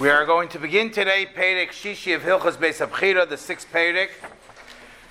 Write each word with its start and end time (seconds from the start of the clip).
We 0.00 0.10
are 0.10 0.24
going 0.24 0.48
to 0.50 0.60
begin 0.60 0.92
today 0.92 1.26
Perek 1.26 1.70
Shishi 1.70 2.14
of 2.14 2.22
Hilchas 2.22 2.56
Beis 2.56 2.86
Habechira, 2.86 3.28
the 3.28 3.36
sixth 3.36 3.66
Perek. 3.72 4.10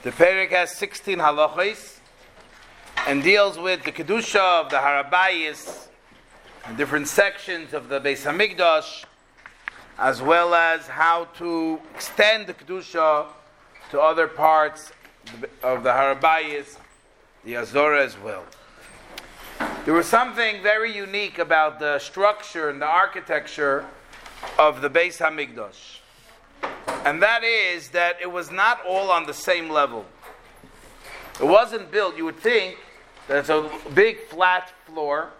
The 0.03 0.11
Perek 0.11 0.51
has 0.51 0.71
16 0.77 1.17
halachos 1.17 1.97
and 3.05 3.21
deals 3.21 3.57
with 3.57 3.83
the 3.83 3.91
Kedusha 3.91 4.61
of 4.61 4.69
the 4.69 4.77
Harabayis 4.77 5.87
and 6.65 6.77
different 6.77 7.09
sections 7.09 7.73
of 7.73 7.89
the 7.89 7.99
Beis 7.99 8.23
Hamikdash, 8.23 9.03
as 9.99 10.21
well 10.21 10.55
as 10.55 10.87
how 10.87 11.25
to 11.35 11.81
extend 11.93 12.47
the 12.47 12.53
Kedusha 12.53 13.25
to 13.91 13.99
other 13.99 14.29
parts 14.29 14.93
of 15.63 15.83
the 15.83 15.89
Harabayis, 15.89 16.77
the 17.43 17.57
Azora 17.57 18.05
as 18.05 18.17
well. 18.17 18.45
There 19.83 19.93
was 19.93 20.05
something 20.05 20.63
very 20.63 20.95
unique 20.95 21.39
about 21.39 21.77
the 21.77 21.99
structure 21.99 22.69
and 22.69 22.81
the 22.81 22.87
architecture 22.87 23.85
of 24.57 24.81
the 24.81 24.89
Beis 24.89 25.17
Hamikdash. 25.17 25.99
And 27.05 27.21
that 27.21 27.43
is 27.43 27.89
that 27.89 28.17
it 28.21 28.31
was 28.31 28.51
not 28.51 28.79
all 28.85 29.11
on 29.11 29.25
the 29.25 29.33
same 29.33 29.69
level. 29.69 30.05
It 31.39 31.45
wasn't 31.45 31.91
built, 31.91 32.17
you 32.17 32.25
would 32.25 32.37
think 32.39 32.77
that 33.27 33.37
it's 33.37 33.49
a 33.49 33.69
big 33.93 34.19
flat 34.21 34.73
floor 34.85 35.31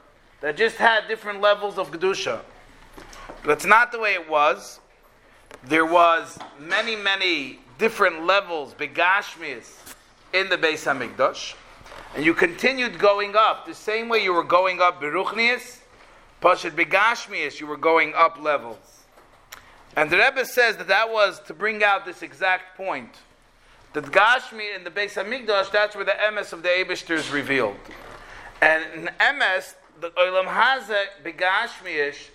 that 0.42 0.56
just 0.56 0.76
had 0.76 1.08
different 1.08 1.42
levels 1.42 1.78
of 1.78 1.92
Kedusha. 1.92 2.42
That's 3.46 3.66
not 3.66 3.92
the 3.92 4.00
way 4.00 4.14
it 4.14 4.30
was. 4.30 4.80
There 5.64 5.86
was 5.86 6.38
many, 6.60 6.96
many 6.96 7.60
different 7.78 8.26
levels, 8.26 8.74
begashmis, 8.74 9.96
in 10.34 10.50
the 10.50 10.58
Beis 10.58 10.86
Hamikdash. 10.86 11.56
And 12.16 12.26
you 12.26 12.34
continued 12.34 13.00
going 13.00 13.36
up 13.36 13.66
the 13.66 13.74
same 13.74 14.10
way 14.10 14.24
you 14.24 14.34
were 14.34 14.44
going 14.44 14.82
up 14.82 15.02
Beruchnias, 15.02 15.80
Pashat 16.42 16.72
Begashmias, 16.72 17.60
you 17.60 17.68
were 17.68 17.78
going 17.78 18.14
up 18.16 18.40
levels. 18.40 19.06
And 19.96 20.12
the 20.12 20.18
Rebbe 20.18 20.46
says 20.46 20.78
that 20.78 20.88
that 20.88 21.12
was 21.12 21.40
to 21.48 21.54
bring 21.56 21.84
out 21.84 22.06
this 22.06 22.22
exact 22.22 22.78
point. 22.78 23.16
That 23.94 24.06
Gashmi 24.06 24.76
in 24.76 24.84
the 24.84 24.92
Beis 24.92 25.14
Hamikdash, 25.14 25.72
that's 25.72 25.96
where 25.96 26.06
the 26.06 26.14
MS 26.32 26.54
of 26.54 26.62
the 26.62 26.70
Abishter 26.70 27.16
is 27.16 27.32
revealed. 27.32 27.78
And 28.62 28.84
in 28.94 29.10
emes, 29.20 29.74
the 30.00 30.12
Olam 30.12 30.46
Hazeh 30.46 31.06
Begashmiish, 31.24 32.30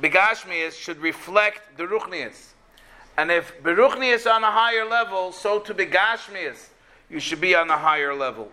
Begashmiish 0.00 0.74
should 0.74 0.98
reflect 0.98 1.76
the 1.76 1.84
Ruchnias. 1.84 2.52
And 3.16 3.32
if 3.32 3.60
Beruchnias 3.64 4.32
on 4.32 4.44
a 4.44 4.50
higher 4.52 4.84
level, 4.84 5.32
so 5.32 5.58
to 5.58 5.74
Begashmias, 5.74 6.68
you 7.10 7.18
should 7.18 7.40
be 7.40 7.56
on 7.56 7.68
a 7.68 7.78
higher 7.78 8.14
level. 8.14 8.52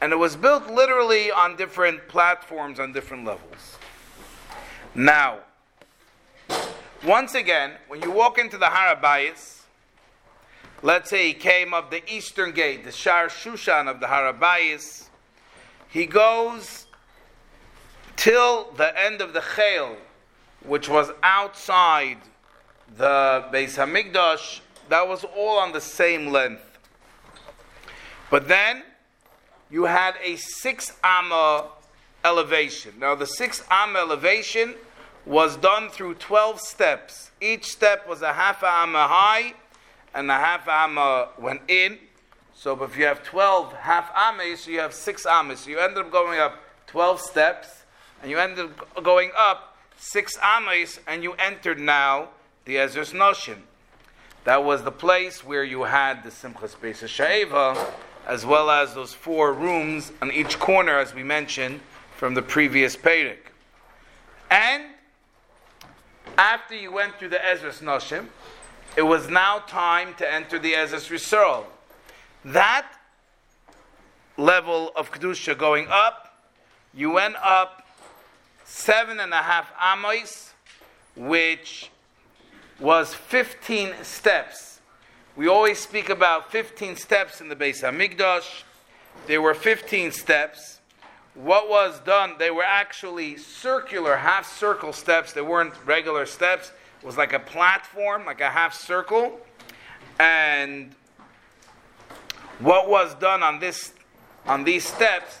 And 0.00 0.12
it 0.12 0.16
was 0.16 0.34
built 0.34 0.68
literally 0.68 1.30
on 1.30 1.54
different 1.56 2.08
platforms, 2.08 2.80
on 2.80 2.92
different 2.92 3.24
levels. 3.24 3.78
Now, 4.96 5.40
once 7.04 7.34
again, 7.34 7.72
when 7.86 8.00
you 8.00 8.10
walk 8.10 8.38
into 8.38 8.56
the 8.56 8.64
Harabayas, 8.64 9.60
let's 10.82 11.10
say 11.10 11.26
he 11.26 11.34
came 11.34 11.74
up 11.74 11.90
the 11.90 12.02
eastern 12.10 12.52
gate, 12.52 12.82
the 12.82 12.92
Shar 12.92 13.28
Shushan 13.28 13.90
of 13.90 14.00
the 14.00 14.06
Harabayas, 14.06 15.08
he 15.90 16.06
goes 16.06 16.86
till 18.16 18.72
the 18.78 18.98
end 18.98 19.20
of 19.20 19.34
the 19.34 19.42
Chel, 19.54 19.98
which 20.64 20.88
was 20.88 21.10
outside 21.22 22.16
the 22.96 23.44
Beis 23.52 23.76
Hamikdash, 23.76 24.60
that 24.88 25.06
was 25.06 25.24
all 25.24 25.58
on 25.58 25.72
the 25.72 25.80
same 25.82 26.28
length. 26.28 26.78
But 28.30 28.48
then 28.48 28.82
you 29.70 29.84
had 29.84 30.14
a 30.24 30.36
six 30.36 30.92
amma 31.04 31.66
elevation. 32.26 32.92
Now 32.98 33.14
the 33.14 33.26
six 33.26 33.62
amma 33.70 34.00
elevation 34.00 34.74
was 35.24 35.56
done 35.56 35.88
through 35.88 36.14
12 36.14 36.60
steps. 36.60 37.30
Each 37.40 37.66
step 37.66 38.08
was 38.08 38.22
a 38.22 38.32
half 38.32 38.62
amma 38.62 39.06
high 39.08 39.54
and 40.14 40.30
a 40.30 40.34
half 40.34 40.68
amma 40.68 41.00
uh, 41.00 41.28
went 41.38 41.62
in. 41.68 41.98
So 42.54 42.82
if 42.82 42.96
you 42.96 43.04
have 43.04 43.22
12 43.22 43.72
half 43.74 44.10
amas, 44.14 44.66
you 44.66 44.78
have 44.78 44.94
six 44.94 45.26
amas. 45.26 45.60
So 45.60 45.70
you 45.70 45.78
end 45.78 45.98
up 45.98 46.10
going 46.10 46.40
up 46.40 46.58
12 46.86 47.20
steps 47.20 47.84
and 48.22 48.30
you 48.30 48.38
end 48.38 48.58
up 48.58 49.02
going 49.02 49.30
up 49.36 49.76
six 49.98 50.38
amas 50.42 51.00
and 51.06 51.22
you 51.22 51.34
entered 51.34 51.78
now 51.78 52.28
the 52.64 52.76
Ezras 52.76 53.12
Noshim. 53.12 53.58
That 54.44 54.64
was 54.64 54.84
the 54.84 54.92
place 54.92 55.44
where 55.44 55.64
you 55.64 55.82
had 55.82 56.22
the 56.22 56.30
Simchas 56.30 56.76
Beis 56.76 57.02
Sha'eva, 57.02 57.92
as 58.26 58.46
well 58.46 58.70
as 58.70 58.94
those 58.94 59.12
four 59.12 59.52
rooms 59.52 60.12
on 60.22 60.30
each 60.30 60.58
corner, 60.60 60.98
as 60.98 61.12
we 61.14 61.24
mentioned 61.24 61.80
from 62.16 62.34
the 62.34 62.42
previous 62.42 62.96
Perek. 62.96 63.38
And 64.50 64.84
after 66.38 66.74
you 66.74 66.90
went 66.90 67.18
through 67.18 67.28
the 67.28 67.36
Ezras 67.36 67.82
Noshim, 67.82 68.26
it 68.96 69.02
was 69.02 69.28
now 69.28 69.58
time 69.60 70.14
to 70.14 70.32
enter 70.32 70.58
the 70.58 70.72
Ezras 70.72 71.10
Yisrael. 71.10 71.64
That 72.44 72.86
level 74.38 74.92
of 74.96 75.12
Kedusha 75.12 75.56
going 75.56 75.88
up, 75.90 76.42
you 76.94 77.10
went 77.10 77.36
up 77.36 77.86
seven 78.64 79.20
and 79.20 79.32
a 79.32 79.42
half 79.42 79.70
amos, 79.82 80.54
which 81.16 81.90
was 82.80 83.12
15 83.12 83.92
steps. 84.02 84.80
We 85.36 85.48
always 85.48 85.78
speak 85.78 86.08
about 86.08 86.50
15 86.50 86.96
steps 86.96 87.42
in 87.42 87.48
the 87.48 87.56
Beis 87.56 87.82
Hamikdash. 87.82 88.62
There 89.26 89.42
were 89.42 89.54
15 89.54 90.12
steps 90.12 90.75
what 91.36 91.68
was 91.68 92.00
done, 92.00 92.34
they 92.38 92.50
were 92.50 92.64
actually 92.64 93.36
circular, 93.36 94.16
half 94.16 94.50
circle 94.50 94.92
steps. 94.92 95.32
They 95.32 95.42
weren't 95.42 95.74
regular 95.84 96.26
steps. 96.26 96.72
It 97.02 97.06
was 97.06 97.16
like 97.16 97.32
a 97.32 97.38
platform, 97.38 98.24
like 98.24 98.40
a 98.40 98.50
half 98.50 98.74
circle. 98.74 99.38
And 100.18 100.94
what 102.58 102.88
was 102.88 103.14
done 103.16 103.42
on 103.42 103.60
this 103.60 103.92
on 104.46 104.64
these 104.64 104.86
steps 104.86 105.40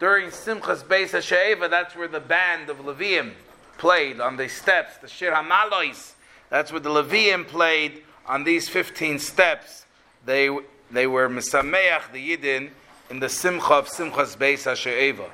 during 0.00 0.30
Simchas 0.30 0.82
Beis 0.82 1.10
HaShe'eva, 1.10 1.70
that's 1.70 1.94
where 1.94 2.08
the 2.08 2.20
band 2.20 2.68
of 2.68 2.78
Levium 2.78 3.32
played 3.78 4.20
on 4.20 4.36
the 4.36 4.48
steps, 4.48 4.96
the 4.98 5.08
Shir 5.08 5.32
HaMalois. 5.32 6.12
That's 6.50 6.70
where 6.70 6.80
the 6.80 6.90
Levium 6.90 7.46
played 7.46 8.02
on 8.26 8.44
these 8.44 8.68
15 8.68 9.18
steps. 9.18 9.86
They, 10.24 10.56
they 10.90 11.06
were 11.06 11.28
Misameach, 11.28 12.12
the 12.12 12.36
Yidin, 12.36 12.70
in 13.10 13.20
the 13.20 13.28
Simcha 13.28 13.74
of 13.74 13.88
Simchas 13.88 14.36
Beis 14.36 14.64
HaShe'eva. 14.64 15.28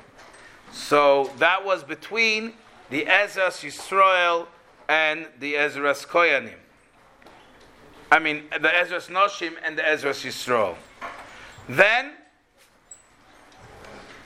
So 0.71 1.31
that 1.37 1.65
was 1.65 1.83
between 1.83 2.53
the 2.89 3.05
Ezras 3.05 3.63
Yisrael 3.63 4.47
and 4.87 5.27
the 5.39 5.53
Ezras 5.53 6.05
Koyanim. 6.07 6.55
I 8.11 8.19
mean, 8.19 8.43
the 8.51 8.67
Ezras 8.67 9.09
Noshim 9.09 9.53
and 9.65 9.77
the 9.77 9.81
Ezras 9.81 10.23
Yisrael. 10.23 10.75
Then, 11.67 12.11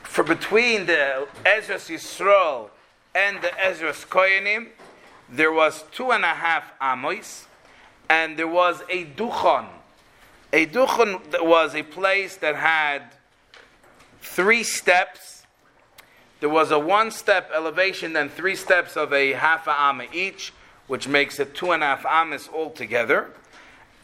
for 0.04 0.24
between 0.24 0.86
the 0.86 1.28
Ezras 1.46 1.90
Yisrael 1.90 2.70
and 3.16 3.42
the 3.42 3.48
Ezras 3.48 4.06
Koyanim, 4.08 4.70
there 5.30 5.52
was 5.52 5.84
two 5.92 6.12
and 6.12 6.24
a 6.24 6.34
half 6.34 6.72
amos, 6.82 7.46
and 8.10 8.38
there 8.38 8.48
was 8.48 8.82
a 8.90 9.06
duchon. 9.06 9.68
A 10.54 10.66
duchon 10.66 11.22
was 11.46 11.76
a 11.76 11.84
place 11.84 12.38
that 12.38 12.56
had 12.56 13.04
three 14.22 14.64
steps. 14.64 15.46
There 16.40 16.50
was 16.50 16.72
a 16.72 16.80
one 16.80 17.12
step 17.12 17.50
elevation, 17.54 18.14
then 18.14 18.30
three 18.30 18.56
steps 18.56 18.96
of 18.96 19.12
a 19.14 19.34
half 19.34 19.68
a 19.68 19.72
amma 19.72 20.06
each, 20.14 20.54
which 20.88 21.08
makes 21.08 21.40
it 21.40 21.56
two 21.56 21.72
and 21.72 21.84
a 21.84 21.88
half 21.88 22.06
amas 22.06 22.50
altogether. 22.54 23.32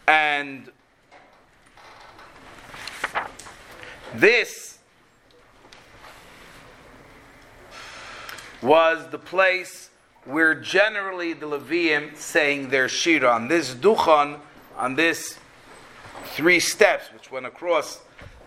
And 0.08 0.70
this 4.16 4.80
was 8.62 9.10
the 9.10 9.20
place 9.20 9.90
where 10.26 10.56
generally 10.56 11.34
the 11.34 11.46
Levium 11.46 12.16
saying 12.16 12.70
their 12.70 12.88
shira 12.88 13.30
on 13.30 13.50
this 13.50 13.74
duchan, 13.76 14.40
on 14.78 14.96
this 14.96 15.38
three 16.28 16.60
steps 16.60 17.12
which 17.14 17.32
went 17.32 17.46
across. 17.46 18.02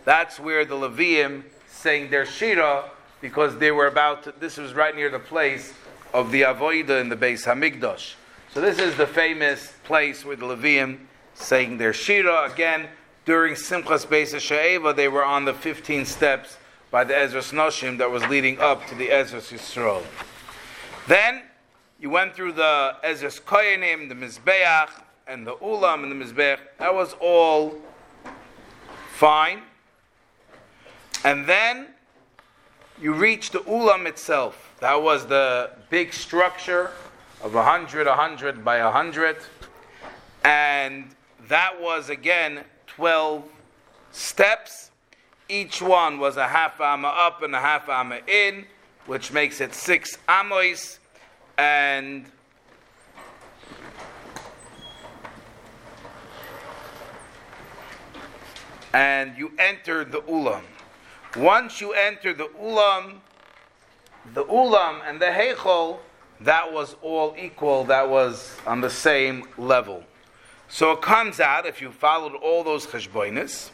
That's 0.04 0.40
where 0.40 0.64
the 0.64 0.74
Levium 0.74 1.42
saying 1.86 2.10
their 2.10 2.26
shira 2.26 2.90
because 3.20 3.58
they 3.58 3.70
were 3.70 3.86
about 3.86 4.24
to, 4.24 4.34
this 4.40 4.56
was 4.56 4.74
right 4.74 4.96
near 4.96 5.08
the 5.08 5.20
place 5.20 5.72
of 6.12 6.32
the 6.32 6.42
avoida 6.42 7.00
in 7.00 7.08
the 7.08 7.14
Beis 7.14 7.46
Hamikdash. 7.46 8.14
So 8.52 8.60
this 8.60 8.80
is 8.80 8.96
the 8.96 9.06
famous 9.06 9.72
place 9.84 10.24
where 10.24 10.34
the 10.34 10.46
Levium 10.46 10.98
saying 11.34 11.78
their 11.78 11.92
shira 11.92 12.50
again 12.50 12.88
during 13.24 13.54
Simchas 13.54 14.04
Beis 14.04 14.34
Sha'eva. 14.34 14.96
They 14.96 15.06
were 15.06 15.24
on 15.24 15.44
the 15.44 15.54
15 15.54 16.06
steps 16.06 16.56
by 16.90 17.04
the 17.04 17.14
Ezras 17.14 17.52
Noshim 17.52 17.98
that 17.98 18.10
was 18.10 18.26
leading 18.26 18.58
up 18.58 18.84
to 18.88 18.96
the 18.96 19.06
Ezras 19.06 19.52
Yisrael. 19.52 20.02
Then 21.06 21.42
you 22.00 22.10
went 22.10 22.34
through 22.34 22.54
the 22.54 22.96
Ezras 23.04 23.40
Koyanim, 23.40 24.08
the 24.08 24.16
Mizbeach, 24.16 24.90
and 25.28 25.46
the 25.46 25.54
Ulam 25.58 26.02
and 26.02 26.10
the 26.10 26.24
Mizbeach. 26.24 26.58
That 26.78 26.92
was 26.92 27.14
all 27.20 27.76
fine. 29.12 29.62
And 31.24 31.46
then 31.46 31.88
you 33.00 33.12
reach 33.12 33.50
the 33.50 33.60
ulam 33.60 34.06
itself. 34.06 34.74
That 34.80 35.02
was 35.02 35.26
the 35.26 35.70
big 35.90 36.12
structure 36.12 36.90
of 37.42 37.54
a 37.54 37.62
hundred, 37.62 38.06
a 38.06 38.14
hundred 38.14 38.64
by 38.64 38.76
a 38.76 38.90
hundred, 38.90 39.36
and 40.44 41.14
that 41.48 41.80
was 41.80 42.10
again 42.10 42.64
twelve 42.86 43.44
steps. 44.12 44.90
Each 45.48 45.82
one 45.82 46.18
was 46.18 46.36
a 46.36 46.46
half 46.46 46.80
amma 46.80 47.08
up 47.08 47.42
and 47.42 47.54
a 47.54 47.60
half 47.60 47.88
amma 47.88 48.20
in, 48.26 48.64
which 49.06 49.32
makes 49.32 49.60
it 49.60 49.74
six 49.74 50.19
amos, 50.28 50.98
and 51.58 52.26
and 58.92 59.36
you 59.36 59.52
enter 59.58 60.04
the 60.04 60.20
ulam. 60.22 60.62
Once 61.36 61.82
you 61.82 61.92
enter 61.92 62.32
the 62.32 62.48
ulam, 62.60 63.18
the 64.32 64.44
ulam 64.44 65.00
and 65.06 65.20
the 65.20 65.26
heichol, 65.26 65.98
that 66.40 66.72
was 66.72 66.96
all 67.02 67.34
equal. 67.38 67.84
That 67.84 68.08
was 68.08 68.56
on 68.66 68.80
the 68.80 68.88
same 68.88 69.44
level. 69.58 70.02
So 70.68 70.92
it 70.92 71.02
comes 71.02 71.38
out 71.38 71.66
if 71.66 71.80
you 71.82 71.92
followed 71.92 72.34
all 72.34 72.64
those 72.64 72.86
cheshbonis, 72.86 73.70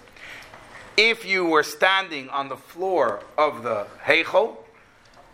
if 0.97 1.25
you 1.25 1.45
were 1.45 1.63
standing 1.63 2.29
on 2.31 2.49
the 2.49 2.57
floor 2.57 3.23
of 3.39 3.63
the 3.63 3.87
heichol, 4.05 4.57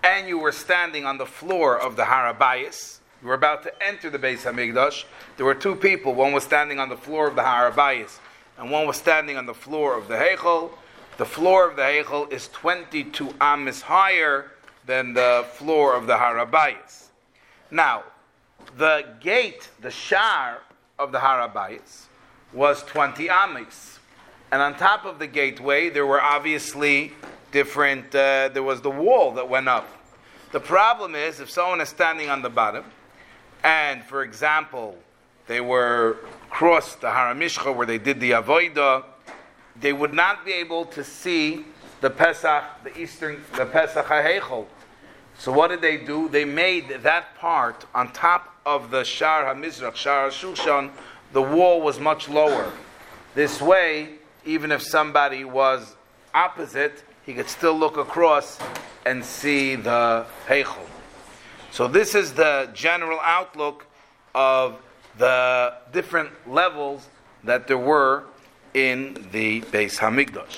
and 0.05 0.29
you 0.29 0.39
were 0.39 0.53
standing 0.53 1.05
on 1.05 1.19
the 1.19 1.27
floor 1.27 1.79
of 1.79 1.97
the 1.97 2.05
harabayis, 2.05 2.99
you 3.23 3.29
were 3.29 3.35
about 3.35 3.65
to 3.65 3.73
enter 3.83 4.11
the 4.11 4.19
Beis 4.19 4.43
Hamikdash. 4.43 5.05
There 5.37 5.45
were 5.45 5.55
two 5.55 5.75
people. 5.75 6.15
One 6.15 6.33
was 6.33 6.45
standing 6.45 6.79
on 6.79 6.89
the 6.89 6.97
floor 6.97 7.27
of 7.27 7.35
the 7.35 7.43
harabayis, 7.43 8.19
and 8.59 8.71
one 8.71 8.87
was 8.87 8.97
standing 8.97 9.37
on 9.37 9.47
the 9.47 9.55
floor 9.55 9.97
of 9.97 10.09
the 10.09 10.15
heichol. 10.15 10.71
The 11.19 11.27
floor 11.27 11.69
of 11.69 11.75
the 11.75 11.83
heichol 11.83 12.33
is 12.33 12.47
22 12.49 13.35
amis 13.41 13.83
higher 13.83 14.53
than 14.87 15.15
the 15.15 15.45
floor 15.55 15.97
of 15.97 16.07
the 16.07 16.15
harabayas. 16.15 17.09
Now, 17.73 18.05
the 18.77 19.05
gate, 19.21 19.69
the 19.81 19.91
shar 19.91 20.63
of 20.97 21.11
the 21.11 21.19
harabayas, 21.19 22.05
was 22.53 22.85
20 22.85 23.29
amis, 23.29 23.99
and 24.53 24.63
on 24.63 24.77
top 24.77 25.05
of 25.05 25.19
the 25.19 25.27
gateway 25.27 25.91
there 25.91 26.07
were 26.07 26.23
obviously 26.23 27.13
different. 27.51 28.15
Uh, 28.15 28.49
there 28.51 28.63
was 28.63 28.81
the 28.81 28.91
wall 28.91 29.33
that 29.33 29.49
went 29.49 29.67
up. 29.67 29.89
The 30.53 30.61
problem 30.61 31.17
is 31.17 31.41
if 31.41 31.51
someone 31.51 31.81
is 31.81 31.89
standing 31.89 32.31
on 32.31 32.43
the 32.43 32.49
bottom, 32.49 32.85
and 33.65 34.05
for 34.05 34.23
example, 34.23 34.97
they 35.49 35.61
were 35.61 36.19
crossed 36.49 37.01
the 37.01 37.09
Haramishcha 37.09 37.75
where 37.75 37.87
they 37.87 37.99
did 37.99 38.21
the 38.21 38.31
Avoida, 38.31 39.05
they 39.81 39.93
would 39.93 40.13
not 40.13 40.45
be 40.45 40.53
able 40.53 40.85
to 40.87 41.05
see 41.05 41.65
the 42.01 42.11
Pesach, 42.11 42.65
the 42.85 42.97
Eastern, 42.99 43.43
the 43.57 43.67
Pesach 43.67 44.07
HaHeichel. 44.07 44.67
So 45.39 45.53
what 45.53 45.69
did 45.69 45.81
they 45.81 45.97
do? 45.97 46.29
They 46.29 46.45
made 46.45 46.89
that 47.03 47.37
part 47.37 47.87
on 47.95 48.13
top 48.13 48.55
of 48.67 48.91
the 48.91 49.05
Shar 49.05 49.55
HaMizrach, 49.55 49.95
Shar 49.95 50.29
HaShushan, 50.29 50.91
the 51.33 51.43
wall 51.43 51.81
was 51.81 52.01
much 52.01 52.29
lower. 52.29 52.73
This 53.35 53.61
way, 53.61 54.15
even 54.45 54.73
if 54.73 54.83
somebody 54.83 55.45
was 55.45 55.95
opposite, 56.35 57.03
he 57.25 57.35
could 57.35 57.49
still 57.49 57.79
look 57.79 57.97
across 57.97 58.59
and 59.07 59.25
see 59.25 59.75
the 59.75 60.27
Heichel. 60.47 60.87
So 61.71 61.87
this 61.87 62.15
is 62.15 62.33
the 62.33 62.71
general 62.75 63.21
outlook 63.23 63.87
of 64.35 64.81
the 65.19 65.75
different 65.93 66.31
levels 66.49 67.07
that 67.45 67.67
there 67.67 67.79
were 67.79 68.25
in 68.75 69.15
the 69.33 69.61
Beis 69.63 69.99
Hamikdash. 69.99 70.57